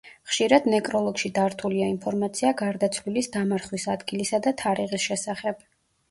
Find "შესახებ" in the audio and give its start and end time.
5.11-5.61